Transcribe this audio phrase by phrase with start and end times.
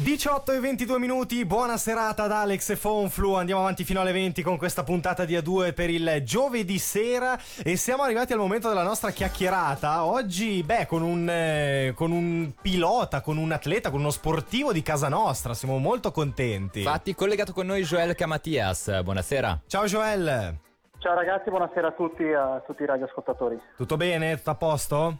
[0.00, 4.42] 18 e 22 minuti, buona serata ad Alex e Fonflu, andiamo avanti fino alle 20
[4.42, 8.84] con questa puntata di A2 per il giovedì sera e siamo arrivati al momento della
[8.84, 14.10] nostra chiacchierata, oggi beh con un, eh, con un pilota, con un atleta, con uno
[14.10, 16.78] sportivo di casa nostra, siamo molto contenti.
[16.78, 19.62] Infatti collegato con noi Joel Camatias, buonasera.
[19.66, 20.58] Ciao Joel.
[20.98, 23.60] Ciao ragazzi, buonasera a tutti, a tutti i radioascoltatori.
[23.76, 24.36] Tutto bene?
[24.36, 25.18] Tutto a posto?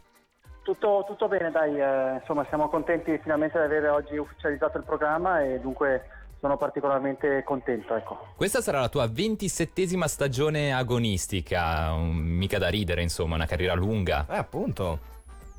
[0.69, 5.41] Tutto, tutto bene, dai, eh, insomma siamo contenti finalmente di avere oggi ufficializzato il programma
[5.41, 7.97] e dunque sono particolarmente contento.
[7.97, 8.35] Ecco.
[8.37, 14.27] Questa sarà la tua ventisettesima stagione agonistica, mica da ridere insomma, una carriera lunga.
[14.29, 14.99] Eh appunto.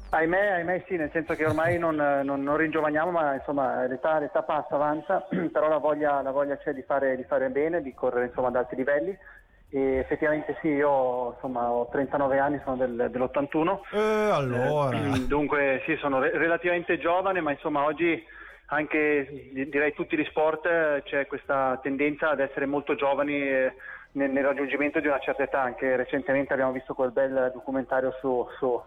[0.09, 4.43] Ahimè, ahimè sì, nel senso che ormai non, non, non ringiovaniamo, ma insomma l'età, l'età,
[4.43, 8.27] passa, avanza, però la voglia, la voglia c'è di fare, di fare, bene, di correre
[8.27, 9.17] insomma, ad alti livelli
[9.71, 13.79] e effettivamente sì, io insomma, ho 39 anni, sono del, dell'81.
[13.91, 14.97] Eh, allora.
[14.97, 18.21] Eh, dunque sì, sono re- relativamente giovane, ma insomma oggi
[18.71, 23.73] anche direi tutti gli sport eh, c'è questa tendenza ad essere molto giovani eh,
[24.13, 25.61] nel, nel, raggiungimento di una certa età.
[25.61, 28.81] Anche recentemente abbiamo visto quel bel documentario su, su,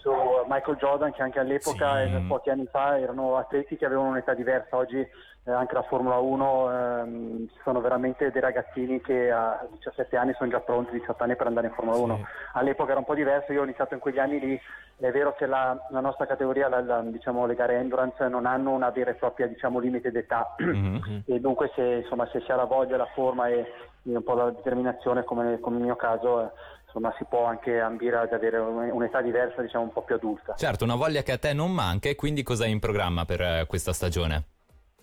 [0.00, 0.10] su
[0.48, 2.24] Michael Jordan che anche all'epoca, sì.
[2.26, 4.76] pochi anni fa, erano atleti che avevano un'età diversa.
[4.76, 10.16] Oggi eh, anche la Formula 1 ehm, ci sono veramente dei ragazzini che a 17
[10.16, 12.16] anni sono già pronti, 18 anni per andare in Formula 1.
[12.16, 12.22] Sì.
[12.54, 14.60] All'epoca era un po' diverso, io ho iniziato in quegli anni lì,
[14.98, 18.70] è vero che la, la nostra categoria, la, la, diciamo, le gare endurance non hanno
[18.70, 21.20] una vera e propria diciamo, limite d'età mm-hmm.
[21.26, 24.34] e dunque se, insomma, se, si ha la voglia, la forma e, e un po'
[24.34, 26.52] la determinazione come, come nel mio caso...
[26.90, 30.54] Eh, insomma si può anche ambire ad avere un'età diversa, diciamo un po' più adulta.
[30.54, 33.40] Certo, una voglia che a te non manca e quindi cosa hai in programma per
[33.40, 34.44] eh, questa stagione?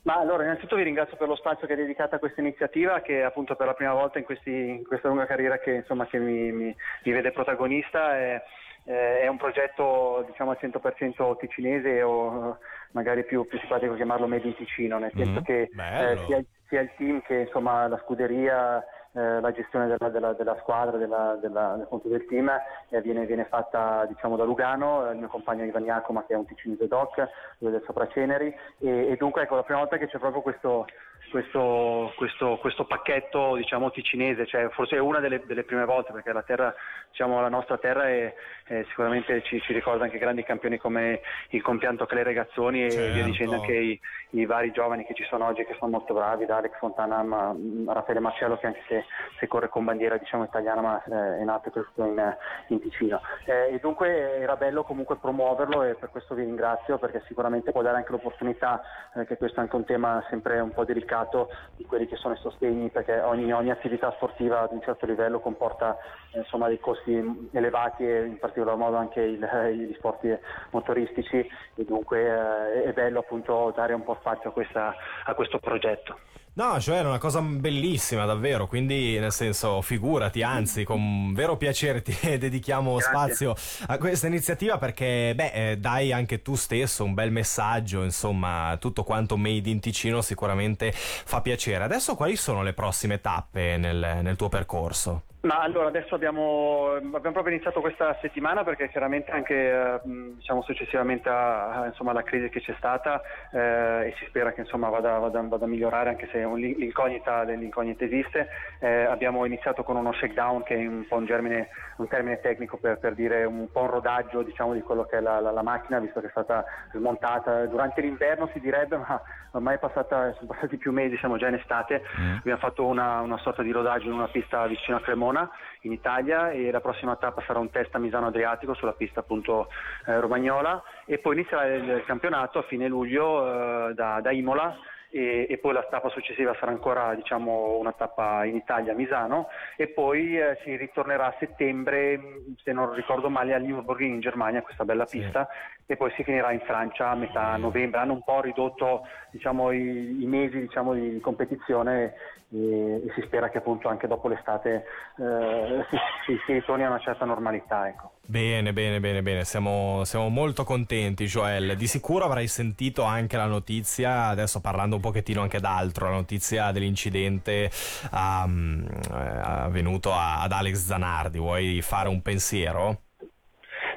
[0.04, 3.24] Ma allora, innanzitutto vi ringrazio per lo spazio che hai dedicato a questa iniziativa, che
[3.24, 6.52] appunto per la prima volta in, questi, in questa lunga carriera che, insomma, che mi,
[6.52, 8.16] mi, mi, vede protagonista.
[8.16, 8.42] È,
[8.86, 12.58] è un progetto diciamo al 100% ticinese o
[12.92, 16.80] magari più, più simpatico chiamarlo Made in Ticino, nel senso mm, che eh, sia, sia,
[16.80, 18.82] il team che insomma, la scuderia
[19.18, 22.52] eh, la gestione della, della, della squadra, della, del team
[22.90, 26.46] eh, viene, viene, fatta diciamo, da Lugano, il mio compagno Ivan Iacoma che è un
[26.46, 27.28] ticinese doc,
[27.58, 30.86] lui del Sopraceneri e, e dunque ecco la prima volta che c'è proprio questo,
[31.30, 36.32] questo, questo, questo pacchetto diciamo, ticinese, cioè, forse è una delle, delle, prime volte perché
[36.32, 36.74] la, terra,
[37.10, 38.34] diciamo, la nostra terra è,
[38.64, 43.14] è sicuramente ci, ci, ricorda anche grandi campioni come il compianto Clay Regazzoni e certo.
[43.14, 44.00] via dicendo anche i,
[44.32, 47.56] i, vari giovani che ci sono oggi che sono molto bravi, da Alex Fontana a
[47.94, 49.06] Raffaele Marcello che anche se,
[49.40, 53.22] se corre con bandiera diciamo, italiana ma eh, è nato in, in Ticino.
[53.46, 57.82] Eh, e dunque era bello comunque promuoverlo e per questo vi ringrazio perché sicuramente può
[57.82, 58.82] dare anche l'opportunità,
[59.16, 62.18] eh, che questo è anche un tema sempre un po' delicato, mercato di quelli che
[62.18, 65.98] sono i sostegni perché ogni, ogni attività sportiva ad un certo livello comporta
[66.34, 70.40] insomma, dei costi elevati e in particolar modo anche il, eh, gli sport
[70.72, 75.60] motoristici e dunque eh, è bello appunto dare un po' spazio a, questa, a questo
[75.60, 76.20] progetto.
[76.58, 82.02] No, cioè è una cosa bellissima davvero, quindi nel senso figurati, anzi con vero piacere
[82.02, 83.12] ti dedichiamo Grazie.
[83.12, 88.76] spazio a questa iniziativa perché beh eh, dai anche tu stesso un bel messaggio, insomma
[88.80, 91.84] tutto quanto Made in Ticino sicuramente fa piacere.
[91.84, 95.26] Adesso quali sono le prossime tappe nel, nel tuo percorso?
[95.42, 101.30] Ma allora adesso abbiamo, abbiamo, proprio iniziato questa settimana perché chiaramente anche eh, diciamo, successivamente
[101.30, 103.22] a, insomma, alla crisi che c'è stata
[103.52, 108.04] eh, e si spera che insomma, vada, vada, vada, a migliorare anche se l'incognita, l'incognita
[108.04, 108.48] esiste,
[108.80, 111.68] eh, abbiamo iniziato con uno shakedown che è un po' un, germine,
[111.98, 115.22] un termine tecnico per, per, dire un po' un rodaggio diciamo, di quello che è
[115.22, 119.22] la, la, la, macchina visto che è stata smontata durante l'inverno si direbbe ma
[119.52, 122.38] ormai è passata, sono passati più mesi, siamo già in estate, mm.
[122.38, 125.50] abbiamo fatto una, una sorta di rodaggio in una pista vicino a Cremona Verona
[125.82, 129.70] in Italia e la prossima tappa sarà un test a Misano Adriatico sulla pista appunto
[130.06, 130.82] eh, romagnola.
[131.06, 134.76] E poi inizierà il campionato a fine luglio eh, da, da Imola
[135.18, 139.48] e, e, poi la tappa successiva sarà ancora diciamo, una tappa in Italia a Misano
[139.76, 142.20] e poi eh, si ritornerà a settembre,
[142.64, 145.94] se non ricordo male, a Nürburgring in Germania, questa bella pista, sì.
[145.94, 148.00] e poi si finirà in Francia a metà novembre.
[148.00, 152.14] Hanno un po' ridotto diciamo, i, i, mesi diciamo, di competizione
[152.50, 154.86] e, e, si spera che appunto anche dopo l'estate
[155.18, 157.88] eh, si, si, si, ritorni a una certa normalità.
[157.88, 158.12] Ecco.
[158.26, 161.76] Bene, bene, bene, bene, siamo, siamo molto contenti Joel.
[161.76, 166.72] Di sicuro avrai sentito anche la notizia, adesso parlando un pochettino anche d'altro, la notizia
[166.72, 167.70] dell'incidente
[168.12, 171.40] um, avvenuto ad Alex Zanardi.
[171.40, 173.02] Vuoi fare un pensiero?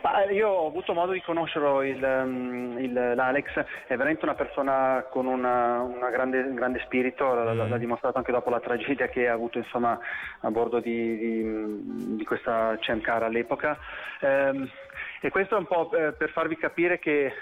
[0.02, 3.52] Ma io ho avuto modo di conoscerlo, il, mm, il, l'Alex
[3.86, 7.44] è veramente una persona con una, una grande, un grande spirito, mm.
[7.44, 9.98] l'ha, l'ha, dimostrato anche dopo la tragedia che ha avuto insomma,
[10.40, 13.76] a bordo di, di, di questa Car all'epoca.
[14.20, 14.68] Eh,
[15.22, 17.32] e questo è un po' eh, per farvi capire che eh,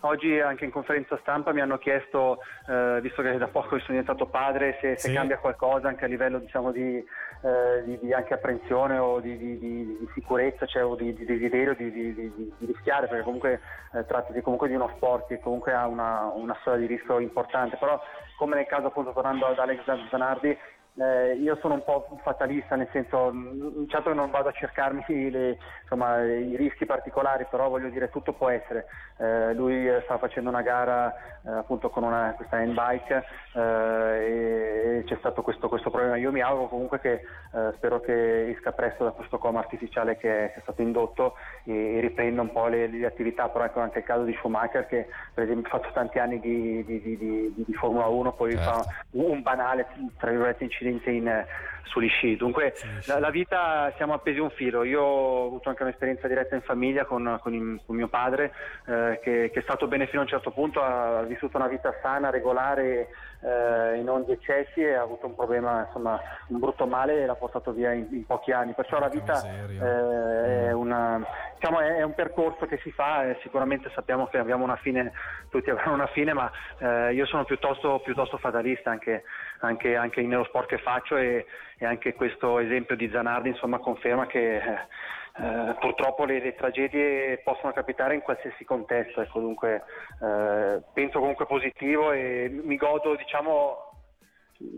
[0.00, 4.26] oggi anche in conferenza stampa mi hanno chiesto, eh, visto che da poco sono diventato
[4.26, 5.14] padre, se, se sì.
[5.14, 10.08] cambia qualcosa anche a livello diciamo, di, eh, di, di, anche apprensione o di, di
[10.12, 13.60] sicurezza cioè, o di, desiderio di, rischiare, perché comunque
[13.94, 17.76] eh, trattasi comunque di uno sport che comunque ha una, una storia di rischio importante,
[17.76, 17.98] però
[18.36, 19.80] come nel caso appunto tornando ad Alex
[20.10, 20.56] Zanardi
[20.94, 25.02] eh, io sono un po' fatalista, nel senso, mm, certo che non vado a cercarmi
[25.30, 28.86] le, insomma, i rischi particolari, però voglio dire tutto può essere.
[29.16, 33.24] Eh, lui sta facendo una gara eh, appunto con una, questa handbike
[33.54, 36.16] eh, e c'è stato questo, questo, problema.
[36.16, 40.50] Io mi auguro comunque che eh, spero che esca presto da questo coma artificiale che,
[40.52, 41.34] che è stato indotto
[41.64, 44.86] e, e, riprenda un po' le, le, attività, però ecco anche il caso di Schumacher
[44.86, 48.70] che per esempio ha fatto tanti anni di, di, di, di Formula 1, poi certo.
[48.70, 49.86] fa un banale,
[50.18, 51.44] tra virgolette, incidente incidente in,
[51.92, 52.36] sugli sci.
[52.36, 53.10] Dunque sì, sì.
[53.10, 54.82] La, la, vita siamo appesi a un filo.
[54.82, 58.52] Io ho avuto anche un'esperienza diretta in famiglia con, con, il, con mio padre
[58.86, 61.94] eh, che, che, è stato bene fino a un certo punto, ha vissuto una vita
[62.00, 63.08] sana, regolare
[63.42, 66.18] eh, e non di eccessi e ha avuto un problema, insomma
[66.48, 68.72] un brutto male e l'ha portato via in, in pochi anni.
[68.72, 71.24] Perciò la vita eh, è, una,
[71.54, 75.12] diciamo, è, è, un percorso che si fa e sicuramente sappiamo che abbiamo una fine,
[75.50, 79.24] tutti avranno una fine, ma eh, io sono piuttosto, piuttosto fatalista anche,
[79.66, 81.46] anche, anche nello sport che faccio e,
[81.78, 87.72] e anche questo esempio di Zanardi insomma, conferma che eh, purtroppo le, le, tragedie possono
[87.72, 89.82] capitare in qualsiasi contesto, dunque
[90.20, 93.90] eh, penso comunque positivo e mi godo diciamo,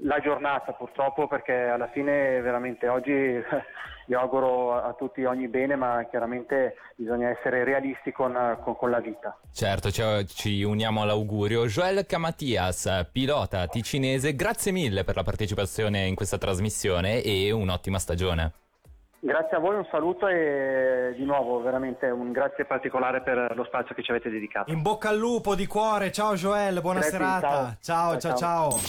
[0.02, 3.12] la giornata purtroppo perché alla fine veramente oggi
[4.06, 9.00] io auguro a tutti ogni bene ma chiaramente bisogna essere realisti con, con, con la
[9.00, 9.38] vita.
[9.52, 11.66] Certo, cioè, ci uniamo all'augurio.
[11.66, 18.52] Joel Camatias, pilota ticinese, grazie mille per la partecipazione in questa trasmissione e un'ottima stagione.
[19.24, 23.94] Grazie a voi, un saluto e di nuovo veramente un grazie particolare per lo spazio
[23.94, 24.70] che ci avete dedicato.
[24.70, 27.76] In bocca al lupo di cuore, ciao Joel, buona grazie, serata.
[27.80, 28.36] ciao, ciao, ciao.
[28.36, 28.70] ciao.
[28.70, 28.80] ciao.